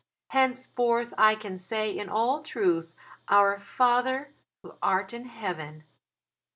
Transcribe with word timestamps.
Henceforth 0.29 1.13
I 1.15 1.35
can 1.35 1.59
say 1.59 1.95
in 1.95 2.09
all 2.09 2.41
truth 2.41 2.95
'Our 3.27 3.59
Father 3.59 4.33
Who 4.63 4.73
art 4.81 5.13
in 5.13 5.25
heaven.'" 5.25 5.83